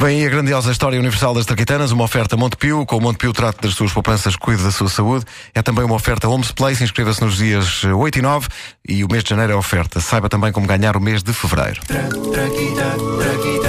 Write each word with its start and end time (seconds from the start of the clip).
Vem 0.00 0.20
aí 0.20 0.26
a 0.26 0.30
grandiosa 0.30 0.72
história 0.72 0.98
universal 0.98 1.34
das 1.34 1.44
Traquitanas, 1.44 1.92
uma 1.92 2.04
oferta 2.04 2.34
Montepio, 2.34 2.86
com 2.86 2.96
o 2.96 3.00
Montepio 3.02 3.34
trata 3.34 3.60
das 3.60 3.74
suas 3.74 3.92
poupanças, 3.92 4.34
cuida 4.34 4.62
da 4.62 4.70
sua 4.70 4.88
saúde. 4.88 5.26
É 5.54 5.60
também 5.60 5.84
uma 5.84 5.94
oferta 5.94 6.26
Homes 6.26 6.52
Place, 6.52 6.82
inscreva-se 6.82 7.22
nos 7.22 7.36
dias 7.36 7.84
8 7.84 8.18
e 8.18 8.22
9 8.22 8.48
e 8.88 9.04
o 9.04 9.08
mês 9.12 9.22
de 9.22 9.28
janeiro 9.28 9.52
é 9.52 9.56
oferta. 9.56 10.00
Saiba 10.00 10.30
também 10.30 10.52
como 10.52 10.66
ganhar 10.66 10.96
o 10.96 11.00
mês 11.02 11.22
de 11.22 11.34
fevereiro. 11.34 11.82
Nem 11.90 13.59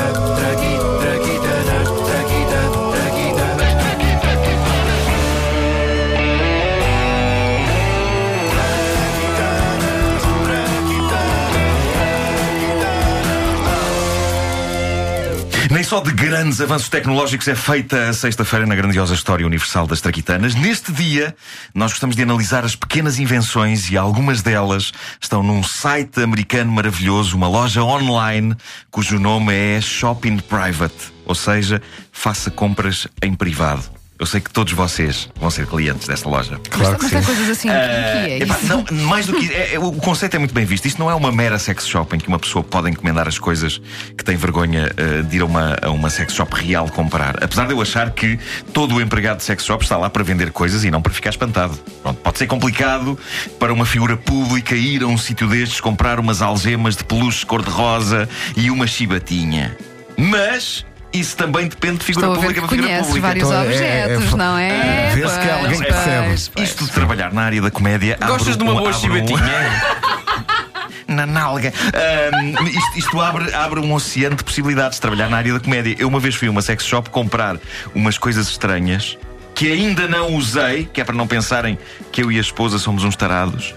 só 15.92 15.99
de 15.99 16.13
grandes 16.13 16.62
avanços 16.62 16.88
tecnológicos 16.88 17.49
é 17.49 17.53
feita 17.53 18.07
a 18.07 18.13
sexta-feira 18.13 18.66
na 18.66 18.73
grandiosa 18.73 19.13
história 19.13 19.45
universal 19.45 19.85
das 19.85 19.99
traquitanas. 19.99 20.55
Neste 20.55 20.89
dia, 20.89 21.35
nós 21.75 21.91
gostamos 21.91 22.16
de 22.16 22.23
analisar 22.23 22.63
as 22.63 22.77
pequenas 22.77 23.20
invenções 23.20 23.91
e 23.91 23.97
algumas 23.97 24.41
delas 24.41 24.93
estão 25.19 25.43
num 25.43 25.61
site 25.61 26.21
americano 26.21 26.71
maravilhoso, 26.71 27.35
uma 27.35 27.49
loja 27.49 27.83
online 27.83 28.55
cujo 28.89 29.19
nome 29.19 29.53
é 29.53 29.81
Shopping 29.81 30.38
Private, 30.38 31.11
ou 31.25 31.35
seja, 31.35 31.81
faça 32.09 32.49
compras 32.49 33.05
em 33.21 33.35
privado. 33.35 34.00
Eu 34.21 34.27
sei 34.27 34.39
que 34.39 34.52
todos 34.52 34.71
vocês 34.73 35.27
vão 35.35 35.49
ser 35.49 35.66
clientes 35.66 36.07
desta 36.07 36.30
loja. 36.30 36.59
Claro 36.70 36.95
que 36.95 37.11
Mas 37.11 37.11
sim. 37.11 37.34
coisas 37.34 37.49
assim, 37.49 37.70
é 37.71 38.38
Epá, 38.39 38.55
isso? 38.55 38.67
não, 38.67 38.85
mais 39.07 39.25
do 39.25 39.34
que 39.34 39.52
é- 39.52 39.73
é- 39.73 39.80
o 39.80 39.91
conceito 39.94 40.35
é 40.35 40.38
muito 40.38 40.53
bem 40.53 40.63
visto. 40.63 40.85
Isto 40.85 40.99
não 40.99 41.09
é 41.09 41.16
uma 41.16 41.31
mera 41.31 41.57
sex 41.57 41.88
shop 41.88 42.16
em 42.16 42.20
que 42.20 42.27
uma 42.27 42.38
pessoa 42.38 42.63
pode 42.63 42.88
encomendar 42.88 43.27
as 43.27 43.39
coisas 43.39 43.81
que 44.16 44.23
tem 44.23 44.35
vergonha 44.35 44.91
eh, 44.95 45.23
de 45.23 45.38
ir 45.38 45.41
a 45.41 45.45
uma, 45.45 45.75
a 45.81 45.89
uma 45.89 46.07
sex 46.11 46.35
shop 46.35 46.53
real 46.55 46.88
comprar. 46.91 47.44
Apesar 47.44 47.66
de 47.66 47.73
eu 47.73 47.81
achar 47.81 48.11
que 48.11 48.38
todo 48.71 48.94
o 48.94 49.02
empregado 49.02 49.38
de 49.38 49.44
sex 49.44 49.66
shop 49.66 49.84
está 49.84 49.97
lá 49.97 50.07
para 50.07 50.22
vender 50.23 50.52
coisas 50.52 50.83
e 50.83 50.92
não 50.92 51.02
para 51.02 51.11
ficar 51.11 51.31
espantado. 51.31 51.75
Pronto, 52.03 52.19
pode 52.22 52.38
ser 52.38 52.45
complicado 52.45 53.17
para 53.58 53.73
uma 53.73 53.88
figura 53.88 54.16
pública 54.16 54.75
ir 54.75 55.02
a 55.02 55.08
um 55.08 55.17
sítio 55.17 55.47
destes 55.47 55.81
comprar 55.81 56.19
umas 56.19 56.44
algemas 56.44 56.95
de 56.95 57.03
peluche 57.03 57.44
cor-de-rosa 57.44 58.30
e 58.55 58.69
uma 58.69 58.86
chibatinha. 58.86 59.75
Mas. 60.16 60.86
Isso 61.14 61.36
também 61.36 61.67
depende 61.67 61.98
de 62.00 62.06
figura 62.06 62.28
Estou 62.28 62.42
pública 62.42 62.62
para 62.62 62.70
figura 62.70 62.98
pública. 63.04 63.22
vários 63.28 63.48
Então, 63.50 63.62
é- 63.62 63.66
objetos, 63.66 64.34
é- 64.34 64.36
não 64.38 64.58
é? 64.58 65.12
vê-se 65.14 65.40
que 65.40 65.50
alguém 65.50 65.76
Pois, 65.76 65.80
percebe. 65.88 66.28
pois, 66.28 66.48
pois. 66.48 66.70
Isto 66.70 66.86
de 66.86 66.92
trabalhar 66.92 67.34
na 67.34 67.42
área 67.44 67.62
da 67.62 67.70
comédia. 67.72 68.17
Gostas 68.26 68.56
de 68.56 68.64
uma 68.64 68.72
um- 68.73 68.78
boa 68.78 68.90
um- 68.90 68.94
chibatinha? 68.94 69.39
na 71.08 71.26
nalga. 71.26 71.73
Ahm, 71.94 72.67
isto 72.67 72.98
isto 73.00 73.22
abre, 73.22 73.54
abre 73.54 73.80
um 73.82 73.94
oceano 73.94 74.36
de 74.38 74.44
possibilidades 74.45 74.95
de 74.95 75.02
trabalhar 75.02 75.30
na 75.30 75.38
área 75.38 75.54
da 75.54 75.59
comédia. 75.59 75.95
Eu 76.00 76.08
uma 76.08 76.20
vez 76.20 76.36
fui 76.36 76.48
a 76.48 76.52
uma 76.52 76.62
sex 76.62 76.86
shop 76.86 77.09
comprar 77.09 77.58
umas 77.94 78.17
coisas 78.17 78.48
estranhas 78.48 79.17
que 79.54 79.70
ainda 79.72 80.08
não 80.08 80.34
usei, 80.36 80.86
que 80.86 81.02
é 81.02 81.04
para 81.04 81.14
não 81.14 81.28
pensarem 81.28 81.78
que 82.12 82.23
eu 82.23 82.32
e 82.32 82.38
a 82.38 82.42
esposa 82.42 82.80
somos 82.80 83.04
uns 83.04 83.16
tarados. 83.17 83.76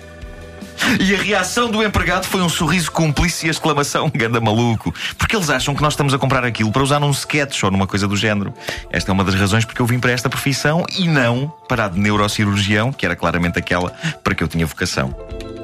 E 1.00 1.14
a 1.14 1.19
reação 1.19 1.70
do 1.70 1.83
empregado 1.83 2.27
foi 2.27 2.42
um 2.42 2.48
sorriso 2.48 2.91
cúmplice 2.91 3.47
e 3.47 3.48
a 3.48 3.53
exclamação 3.53 4.11
ganda 4.14 4.41
maluco. 4.41 4.94
Porque 5.16 5.36
eles 5.36 5.50
acham 5.50 5.75
que 5.75 5.83
nós 5.83 5.92
estamos 5.92 6.14
a 6.14 6.19
comprar 6.19 6.44
aquilo 6.44 6.70
para 6.70 6.83
usar 6.83 7.00
num 7.00 7.11
sketch 7.11 7.62
ou 7.62 7.70
numa 7.70 7.86
coisa 7.86 8.06
do 8.06 8.16
género. 8.16 8.53
Esta 8.91 9.11
é 9.11 9.12
uma 9.12 9.25
das 9.25 9.34
razões 9.34 9.64
porque 9.64 9.81
eu 9.81 9.86
vim 9.86 9.98
para 9.98 10.12
esta 10.12 10.28
profissão 10.28 10.84
e 10.97 11.06
não 11.08 11.53
para 11.69 11.86
a 11.86 11.89
de 11.89 11.98
neurocirurgião, 11.98 12.92
que 12.92 13.05
era 13.05 13.16
claramente 13.16 13.58
aquela 13.58 13.91
para 14.22 14.34
que 14.34 14.42
eu 14.42 14.48
tinha 14.48 14.66
vocação. 14.66 15.14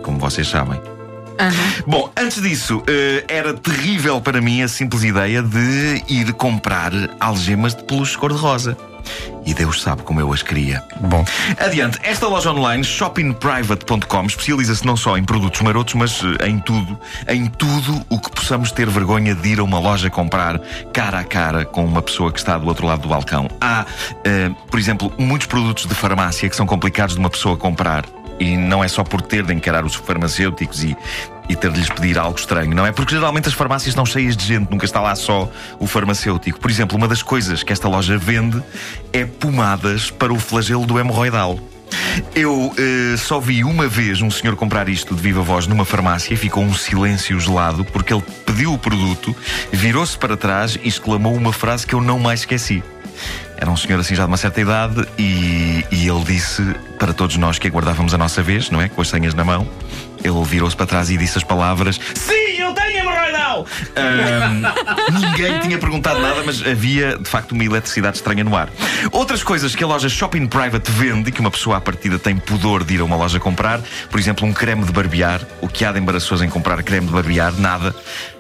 Como 0.03 0.19
vocês 0.19 0.49
sabem. 0.49 0.81
Bom, 1.87 2.13
antes 2.17 2.43
disso, 2.43 2.83
eh, 2.87 3.25
era 3.27 3.55
terrível 3.55 4.21
para 4.21 4.41
mim 4.41 4.63
a 4.63 4.69
simples 4.69 5.03
ideia 5.05 5.43
de 5.43 6.03
ir 6.07 6.33
comprar 6.35 6.93
algemas 7.19 7.75
de 7.75 7.83
peluche 7.85 8.17
cor-de-rosa. 8.19 8.77
E 9.45 9.55
Deus 9.55 9.83
sabe 9.83 10.03
como 10.03 10.21
eu 10.21 10.33
as 10.33 10.43
queria. 10.43 10.83
Bom, 11.01 11.25
Adiante, 11.59 11.99
esta 12.03 12.27
loja 12.27 12.51
online, 12.53 12.85
shoppingprivate.com, 12.85 14.27
especializa-se 14.27 14.87
não 14.87 14.97
só 14.97 15.17
em 15.17 15.25
produtos 15.25 15.61
marotos, 15.63 15.95
mas 15.95 16.23
eh, 16.41 16.49
em 16.49 16.59
tudo, 16.59 16.99
em 17.29 17.47
tudo 17.47 18.05
o 18.09 18.19
que 18.19 18.31
possamos 18.31 18.71
ter 18.71 18.89
vergonha 18.89 19.35
de 19.35 19.49
ir 19.49 19.61
a 19.61 19.65
uma 19.65 19.79
loja 19.79 20.11
comprar 20.11 20.61
cara 20.93 21.21
a 21.21 21.25
cara 21.25 21.65
com 21.65 21.85
uma 21.85 22.03
pessoa 22.03 22.31
que 22.33 22.39
está 22.39 22.59
do 22.59 22.67
outro 22.67 22.87
lado 22.87 23.03
do 23.03 23.09
balcão. 23.09 23.49
Há, 23.61 23.87
eh, 24.25 24.51
por 24.71 24.79
exemplo, 24.79 25.13
muitos 25.19 25.47
produtos 25.47 25.87
de 25.87 25.95
farmácia 25.95 26.49
que 26.49 26.57
são 26.57 26.67
complicados 26.67 27.15
de 27.15 27.21
uma 27.21 27.31
pessoa 27.31 27.57
comprar. 27.57 28.05
E 28.39 28.57
não 28.57 28.83
é 28.83 28.89
só 28.89 29.05
por 29.05 29.21
ter 29.21 29.45
de 29.45 29.53
encarar 29.53 29.85
os 29.85 29.95
farmacêuticos 29.95 30.83
e, 30.83 30.97
e 31.51 31.57
ter 31.57 31.73
de 31.73 31.81
lhes 31.81 31.89
pedir 31.89 32.17
algo 32.17 32.39
estranho, 32.39 32.73
não 32.73 32.87
é? 32.87 32.93
Porque 32.93 33.13
geralmente 33.13 33.49
as 33.49 33.55
farmácias 33.55 33.89
estão 33.89 34.07
cheias 34.07 34.37
de 34.37 34.45
gente, 34.45 34.71
nunca 34.71 34.85
está 34.85 35.01
lá 35.01 35.17
só 35.17 35.51
o 35.81 35.87
farmacêutico. 35.87 36.61
Por 36.61 36.71
exemplo, 36.71 36.97
uma 36.97 37.09
das 37.09 37.25
coisas 37.25 37.65
que 37.65 37.73
esta 37.73 37.89
loja 37.89 38.17
vende 38.17 38.63
é 39.13 39.25
pomadas 39.25 40.13
para 40.13 40.33
o 40.33 40.39
flagelo 40.39 40.87
do 40.87 40.97
hemorroidal. 40.97 41.59
Eu 42.37 42.73
eh, 42.79 43.17
só 43.17 43.41
vi 43.41 43.65
uma 43.65 43.89
vez 43.89 44.23
um 44.23 44.31
senhor 44.31 44.55
comprar 44.55 44.89
isto 44.89 45.13
de 45.13 45.21
viva 45.21 45.43
voz 45.43 45.67
numa 45.67 45.85
farmácia 45.85 46.33
e 46.33 46.37
ficou 46.37 46.63
um 46.63 46.73
silêncio 46.73 47.39
gelado 47.41 47.85
porque 47.85 48.15
ele 48.15 48.23
pediu 48.47 48.73
o 48.73 48.79
produto, 48.79 49.35
virou-se 49.73 50.17
para 50.17 50.37
trás 50.37 50.79
e 50.81 50.87
exclamou 50.87 51.35
uma 51.35 51.53
frase 51.53 51.85
que 51.85 51.95
eu 51.97 52.01
não 52.01 52.21
mais 52.21 52.41
esqueci. 52.41 52.81
Era 53.57 53.71
um 53.71 53.77
senhor 53.77 53.99
assim 54.01 54.15
já 54.15 54.23
de 54.23 54.29
uma 54.29 54.37
certa 54.37 54.61
idade 54.61 55.05
e, 55.19 55.85
e 55.91 56.09
ele 56.09 56.25
disse 56.25 56.63
para 56.99 57.13
todos 57.13 57.37
nós 57.37 57.59
que 57.59 57.67
aguardávamos 57.67 58.15
a 58.15 58.19
nossa 58.19 58.41
vez, 58.41 58.71
não 58.71 58.81
é? 58.81 58.89
Com 58.89 59.03
as 59.03 59.09
senhas 59.09 59.35
na 59.35 59.45
mão. 59.45 59.69
Ele 60.23 60.45
virou-se 60.45 60.77
para 60.77 60.87
trás 60.87 61.11
e 61.11 61.17
disse 61.17 61.39
as 61.39 61.45
palavras: 61.45 61.99
Sim, 62.15 62.59
eu 62.59 62.73
tenho 62.75 62.99
hemorroidal! 62.99 63.67
Ahm, 63.97 64.63
ninguém 65.21 65.59
tinha 65.61 65.79
perguntado 65.79 66.21
nada, 66.21 66.43
mas 66.45 66.61
havia 66.67 67.17
de 67.19 67.29
facto 67.29 67.53
uma 67.53 67.65
eletricidade 67.65 68.17
estranha 68.17 68.45
no 68.45 68.57
ar. 68.57 68.69
Outras 69.13 69.43
coisas 69.43 69.75
que 69.75 69.83
a 69.83 69.87
loja 69.87 70.09
Shopping 70.09 70.47
Private 70.47 70.91
vende 70.91 71.31
e 71.31 71.33
que 71.33 71.41
uma 71.41 71.51
pessoa 71.51 71.77
à 71.79 71.81
partida 71.81 72.19
tem 72.19 72.37
pudor 72.37 72.85
de 72.85 72.95
ir 72.95 73.01
a 73.01 73.05
uma 73.05 73.17
loja 73.17 73.41
comprar, 73.41 73.81
por 74.11 74.21
exemplo, 74.21 74.47
um 74.47 74.53
creme 74.53 74.85
de 74.85 74.93
barbear. 74.93 75.41
O 75.61 75.69
que 75.69 75.85
há 75.85 75.93
de 75.93 75.99
embaraçoso 75.99 76.45
em 76.45 76.49
comprar 76.51 76.83
creme 76.83 77.07
de 77.07 77.13
barbear? 77.13 77.53
Nada, 77.59 77.95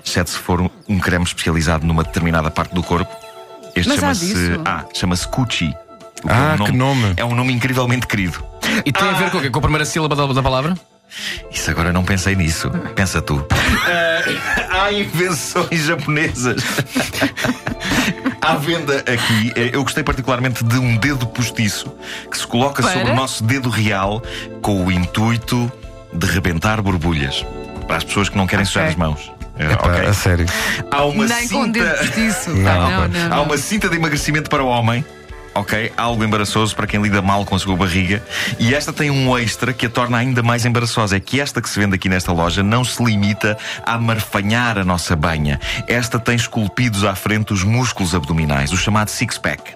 exceto 0.05 0.31
se 0.31 0.39
for 0.39 0.61
um, 0.61 0.71
um 0.89 0.99
creme 0.99 1.25
especializado 1.25 1.87
numa 1.87 2.03
determinada 2.05 2.51
parte 2.51 2.75
do 2.75 2.83
corpo. 2.83 3.11
Este 3.75 3.95
chama-se. 3.95 4.61
Ah, 4.65 4.85
chama-se 4.93 5.27
Cucci. 5.29 5.73
Que 6.23 6.29
é 6.29 6.33
Ah, 6.33 6.57
um 6.61 6.65
que 6.65 6.73
nome. 6.73 7.15
É 7.17 7.25
um 7.25 7.35
nome 7.35 7.53
incrivelmente 7.53 8.07
querido. 8.07 8.45
E 8.85 8.93
tem 8.93 9.09
a 9.09 9.13
ver 9.13 9.31
com 9.31 9.39
o 9.39 9.41
quê? 9.41 9.49
Com 9.49 9.59
a 9.59 9.63
primeira 9.63 9.85
sílaba 9.85 10.15
da, 10.15 10.27
da 10.27 10.43
palavra? 10.43 10.75
Isso 11.51 11.71
agora 11.71 11.93
não 11.93 12.05
pensei 12.05 12.35
nisso. 12.37 12.71
Pensa 12.95 13.21
tu. 13.21 13.45
Ah, 13.87 14.85
há 14.87 14.93
invenções 14.93 15.85
japonesas. 15.87 16.63
À 18.41 18.55
venda 18.57 18.99
aqui, 19.01 19.53
eh, 19.57 19.71
eu 19.73 19.83
gostei 19.83 20.03
particularmente 20.03 20.65
de 20.65 20.79
um 20.79 20.97
dedo 20.97 21.27
postiço 21.27 21.93
que 22.31 22.39
se 22.39 22.47
coloca 22.47 22.83
Para? 22.83 22.93
sobre 22.95 23.11
o 23.11 23.15
nosso 23.15 23.45
dedo 23.45 23.69
real 23.69 24.23
com 24.63 24.85
o 24.85 24.91
intuito 24.91 25.71
de 26.13 26.27
rebentar 26.27 26.81
borbulhas. 26.81 27.45
Para 27.87 27.97
as 27.97 28.05
pessoas 28.05 28.29
que 28.29 28.37
não 28.37 28.47
querem 28.47 28.65
sujar 28.65 28.85
Ok. 28.85 28.93
as 28.93 28.97
mãos. 28.99 29.33
Eh, 29.59 29.73
epá, 29.73 29.89
ok. 29.89 30.07
a 30.07 30.15
sério. 30.15 30.47
Há 30.91 31.05
uma 31.05 31.27
Nem 31.27 31.49
com 31.49 31.65
cinta. 31.65 31.81
dedo 31.85 31.99
postiço. 31.99 32.51
Não, 32.51 32.91
não, 32.91 33.01
pá. 33.03 33.09
não, 33.09 33.27
Há 33.27 33.29
não. 33.37 33.43
uma 33.45 33.59
cinta 33.59 33.89
de 33.89 33.97
emagrecimento 33.97 34.49
para 34.49 34.63
o 34.65 34.69
homem. 34.69 35.05
Ok, 35.55 35.93
algo 35.97 36.23
embaraçoso 36.25 36.77
para 36.77 36.87
quem 36.87 37.03
lida 37.03 37.21
mal 37.21 37.45
com 37.45 37.57
a 37.57 37.59
sua 37.59 37.77
barriga. 37.77 38.23
E 38.59 38.73
esta 38.73 38.93
tem 38.93 39.11
um 39.11 39.37
extra 39.37 39.73
que 39.73 39.87
a 39.87 39.91
torna 39.91 40.17
ainda 40.17 40.43
mais 40.43 40.65
embaraçosa. 40.65 41.17
É 41.17 41.21
que 41.21 41.41
esta 41.41 41.61
que 41.61 41.69
se 41.69 41.79
vende 41.79 41.97
aqui 41.97 42.09
nesta 42.09 42.33
loja 42.33 42.63
não 42.63 42.85
se 42.85 43.03
limita 43.03 43.59
a 43.85 43.99
marfanhar 43.99 44.79
a 44.79 44.85
nossa 44.85 45.17
banha. 45.17 45.61
Esta 45.89 46.19
tem 46.19 46.37
esculpidos 46.37 47.05
à 47.05 47.15
frente 47.15 47.53
os 47.53 47.65
músculos 47.65 48.15
abdominais, 48.15 48.73
o 48.73 48.77
chamado 48.77 49.09
six-pack. 49.09 49.75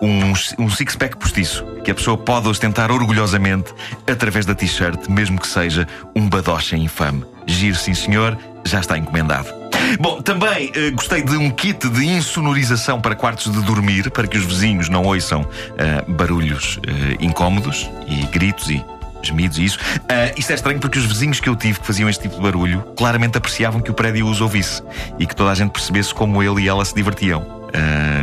Um, 0.00 0.32
um 0.58 0.70
six-pack 0.70 1.16
postiço 1.16 1.64
que 1.84 1.90
a 1.90 1.94
pessoa 1.94 2.16
pode 2.16 2.48
ostentar 2.48 2.90
orgulhosamente 2.90 3.72
através 4.06 4.44
da 4.44 4.54
t-shirt, 4.54 5.08
mesmo 5.08 5.40
que 5.40 5.46
seja 5.46 5.86
um 6.14 6.28
badocha 6.28 6.76
infame. 6.76 7.24
Giro, 7.46 7.76
sim 7.76 7.94
senhor, 7.94 8.36
já 8.64 8.80
está 8.80 8.98
encomendado. 8.98 9.55
Bom, 10.00 10.20
também 10.20 10.72
eh, 10.74 10.90
gostei 10.90 11.22
de 11.22 11.36
um 11.36 11.50
kit 11.50 11.88
de 11.88 12.04
insonorização 12.04 13.00
para 13.00 13.14
quartos 13.14 13.50
de 13.50 13.60
dormir, 13.62 14.10
para 14.10 14.26
que 14.26 14.36
os 14.36 14.44
vizinhos 14.44 14.88
não 14.88 15.02
ouçam 15.04 15.46
eh, 15.78 16.04
barulhos 16.06 16.78
eh, 16.86 17.16
incómodos 17.20 17.88
e 18.06 18.26
gritos 18.26 18.68
e 18.68 18.84
gemidos 19.22 19.58
e 19.58 19.64
isso. 19.64 19.78
Ah, 20.08 20.32
isto 20.36 20.52
é 20.52 20.54
estranho 20.54 20.78
porque 20.78 20.98
os 20.98 21.06
vizinhos 21.06 21.40
que 21.40 21.48
eu 21.48 21.56
tive 21.56 21.80
que 21.80 21.86
faziam 21.86 22.08
este 22.08 22.22
tipo 22.22 22.36
de 22.36 22.42
barulho 22.42 22.82
claramente 22.96 23.38
apreciavam 23.38 23.80
que 23.80 23.90
o 23.90 23.94
prédio 23.94 24.26
os 24.26 24.40
ouvisse 24.40 24.82
e 25.18 25.26
que 25.26 25.34
toda 25.34 25.50
a 25.50 25.54
gente 25.54 25.70
percebesse 25.70 26.14
como 26.14 26.42
ele 26.42 26.62
e 26.62 26.68
ela 26.68 26.84
se 26.84 26.94
divertiam. 26.94 27.56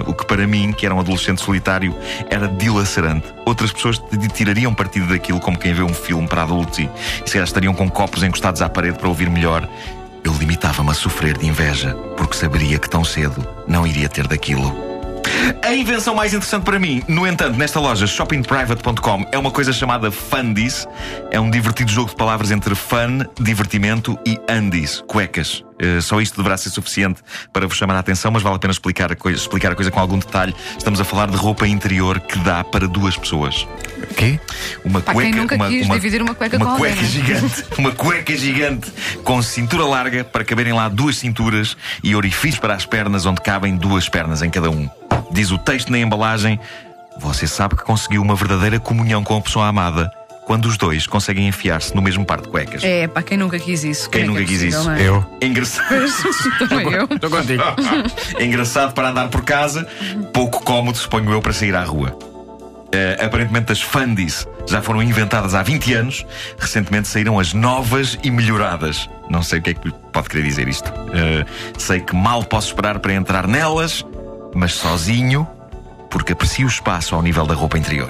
O 0.07 0.13
que 0.13 0.25
para 0.25 0.47
mim, 0.47 0.71
que 0.71 0.85
era 0.85 0.95
um 0.95 0.99
adolescente 0.99 1.41
solitário, 1.41 1.95
era 2.29 2.47
dilacerante. 2.47 3.27
Outras 3.45 3.71
pessoas 3.71 4.01
tirariam 4.33 4.73
partido 4.73 5.07
daquilo 5.07 5.39
como 5.39 5.59
quem 5.59 5.73
vê 5.73 5.83
um 5.83 5.93
filme 5.93 6.27
para 6.27 6.41
adultos 6.41 6.79
e, 6.79 6.83
e 6.83 7.27
se 7.27 7.33
calhar 7.33 7.45
estariam 7.45 7.73
com 7.73 7.87
copos 7.89 8.23
encostados 8.23 8.61
à 8.61 8.69
parede 8.69 8.97
para 8.97 9.07
ouvir 9.07 9.29
melhor. 9.29 9.69
Eu 10.23 10.33
limitava-me 10.33 10.89
a 10.89 10.93
sofrer 10.93 11.37
de 11.37 11.45
inveja, 11.45 11.93
porque 12.15 12.37
saberia 12.37 12.79
que 12.79 12.89
tão 12.89 13.03
cedo 13.03 13.45
não 13.67 13.85
iria 13.85 14.07
ter 14.07 14.27
daquilo. 14.27 14.82
A 15.61 15.73
invenção 15.73 16.15
mais 16.15 16.33
interessante 16.33 16.63
para 16.63 16.79
mim, 16.79 17.01
no 17.07 17.27
entanto, 17.27 17.57
nesta 17.57 17.79
loja 17.79 18.07
shoppingprivate.com 18.07 19.25
é 19.31 19.37
uma 19.37 19.51
coisa 19.51 19.73
chamada 19.73 20.11
Fundies. 20.11 20.87
É 21.31 21.39
um 21.39 21.49
divertido 21.49 21.91
jogo 21.91 22.09
de 22.09 22.15
palavras 22.15 22.51
entre 22.51 22.75
fun, 22.75 23.25
divertimento 23.39 24.17
e 24.25 24.39
undies, 24.49 25.01
cuecas. 25.07 25.63
Uh, 25.81 26.01
só 26.01 26.21
isto 26.21 26.37
deverá 26.37 26.55
ser 26.55 26.69
suficiente 26.69 27.21
para 27.51 27.67
vos 27.67 27.75
chamar 27.75 27.95
a 27.95 27.99
atenção, 27.99 28.31
mas 28.31 28.43
vale 28.43 28.55
a 28.55 28.59
pena 28.59 28.71
explicar 28.71 29.11
a, 29.11 29.15
coisa, 29.15 29.37
explicar 29.37 29.71
a 29.71 29.75
coisa 29.75 29.91
com 29.91 29.99
algum 29.99 30.17
detalhe. 30.17 30.55
Estamos 30.77 31.01
a 31.01 31.03
falar 31.03 31.29
de 31.29 31.35
roupa 31.35 31.67
interior 31.67 32.19
que 32.19 32.37
dá 32.39 32.63
para 32.63 32.87
duas 32.87 33.17
pessoas. 33.17 33.67
Quê? 34.15 34.39
Uma 34.85 35.01
Pá, 35.01 35.13
cueca, 35.13 35.31
quem 35.31 35.41
nunca 35.41 35.55
uma, 35.55 35.67
quis 35.67 35.85
uma, 35.85 35.95
dividir 35.95 36.21
uma 36.21 36.35
cueca 36.35 36.57
uma 36.57 36.65
com 36.65 36.71
alguém, 36.71 36.93
cueca 36.93 37.01
né? 37.01 37.07
gigante, 37.07 37.65
uma 37.77 37.91
cueca 37.91 38.37
gigante 38.37 38.93
com 39.23 39.41
cintura 39.41 39.85
larga 39.85 40.23
para 40.23 40.43
caberem 40.45 40.73
lá 40.73 40.87
duas 40.87 41.17
cinturas 41.17 41.75
e 42.03 42.15
orifícios 42.15 42.59
para 42.59 42.75
as 42.75 42.85
pernas 42.85 43.25
onde 43.25 43.41
cabem 43.41 43.75
duas 43.75 44.07
pernas 44.07 44.41
em 44.41 44.49
cada 44.49 44.69
um. 44.69 44.89
Diz 45.33 45.51
o 45.51 45.57
texto 45.57 45.91
na 45.91 45.97
embalagem: 45.97 46.59
Você 47.19 47.47
sabe 47.47 47.75
que 47.75 47.83
conseguiu 47.83 48.21
uma 48.21 48.35
verdadeira 48.35 48.79
comunhão 48.79 49.23
com 49.23 49.35
a 49.35 49.41
pessoa 49.41 49.67
amada 49.67 50.11
quando 50.45 50.65
os 50.65 50.77
dois 50.77 51.07
conseguem 51.07 51.47
enfiar-se 51.47 51.95
no 51.95 52.01
mesmo 52.01 52.25
par 52.25 52.41
de 52.41 52.49
cuecas. 52.49 52.83
É, 52.83 53.07
pá, 53.07 53.21
quem 53.21 53.37
nunca 53.37 53.57
quis 53.57 53.83
isso? 53.83 54.09
Quem 54.09 54.25
Como 54.25 54.37
é 54.37 54.41
nunca 54.41 54.51
é 54.51 54.53
quis 54.53 54.61
isso? 54.61 54.89
é? 54.91 55.01
Eu. 55.01 55.25
É 55.41 55.45
engraçado. 55.47 55.87
Também 56.69 56.91
eu. 56.91 57.07
Estou 57.09 57.29
contigo. 57.29 57.63
É 58.37 58.43
engraçado 58.45 58.93
para 58.93 59.09
andar 59.09 59.29
por 59.29 59.43
casa, 59.43 59.87
pouco 60.33 60.63
cómodo, 60.63 60.97
suponho 60.97 61.31
eu, 61.31 61.41
para 61.41 61.53
sair 61.53 61.75
à 61.75 61.83
rua. 61.83 62.17
Eh, 62.93 63.17
aparentemente 63.25 63.71
as 63.71 63.81
Fundies 63.81 64.47
já 64.67 64.79
foram 64.81 65.01
inventadas 65.01 65.55
há 65.55 65.63
20 65.63 65.93
anos. 65.93 66.25
Recentemente 66.59 67.07
saíram 67.07 67.39
as 67.39 67.51
novas 67.53 68.19
e 68.21 68.29
melhoradas. 68.29 69.09
Não 69.29 69.41
sei 69.41 69.59
o 69.59 69.61
que 69.63 69.69
é 69.71 69.73
que 69.73 69.91
pode 70.11 70.29
querer 70.29 70.43
dizer 70.43 70.67
isto. 70.67 70.91
Eh, 71.11 71.43
sei 71.77 72.01
que 72.01 72.15
mal 72.15 72.43
posso 72.43 72.67
esperar 72.67 72.99
para 72.99 73.13
entrar 73.13 73.47
nelas, 73.47 74.05
mas 74.53 74.73
sozinho, 74.73 75.47
porque 76.09 76.33
aprecio 76.33 76.65
o 76.65 76.69
espaço 76.69 77.15
ao 77.15 77.21
nível 77.21 77.45
da 77.45 77.53
roupa 77.53 77.77
interior. 77.77 78.09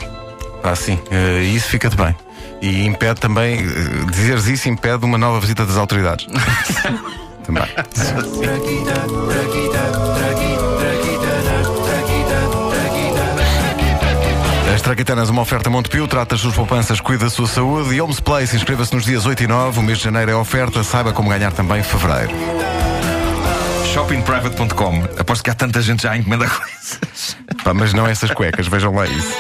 Ah, 0.64 0.76
sim, 0.76 1.00
eh, 1.12 1.42
isso 1.44 1.68
fica-te 1.68 1.96
bem. 1.96 2.16
E 2.62 2.86
impede 2.86 3.20
também, 3.20 3.60
eh, 3.60 4.12
dizeres 4.12 4.46
isso 4.48 4.70
impede 4.70 5.04
uma 5.04 5.18
nova 5.18 5.40
visita 5.40 5.66
das 5.66 5.78
autoridades. 5.78 6.28
também. 7.44 7.64
As 14.74 14.82
Traquitanas, 14.82 15.30
uma 15.30 15.42
oferta 15.42 15.70
Montepio, 15.70 16.08
trata 16.08 16.36
as 16.36 16.42
suas 16.42 16.56
poupanças, 16.56 17.00
cuida 17.00 17.26
da 17.26 17.30
sua 17.30 17.48
saúde 17.48 17.94
e 17.94 18.02
Homes 18.02 18.20
Place, 18.20 18.56
inscreva-se 18.56 18.94
nos 18.96 19.06
dias 19.06 19.26
8 19.26 19.44
e 19.44 19.48
9, 19.48 19.80
o 19.80 19.84
mês 19.84 20.00
de 20.00 20.06
janeiro 20.06 20.32
é 20.32 20.36
oferta, 20.36 20.84
saiba 20.84 21.14
como 21.14 21.30
ganhar 21.30 21.52
também 21.52 21.84
fevereiro. 21.84 22.34
Shoppingprivate.com. 23.94 25.04
Aposto 25.20 25.44
que 25.44 25.52
há 25.52 25.54
tanta 25.54 25.80
gente 25.80 26.02
já 26.02 26.14
a 26.14 26.18
encomenda 26.18 26.50
coisas. 26.50 27.38
Pá, 27.64 27.76
mas 27.76 27.94
não 27.94 28.08
essas 28.08 28.32
cuecas, 28.32 28.68
vejam 28.68 28.92
lá 28.92 29.06
isso. 29.06 29.34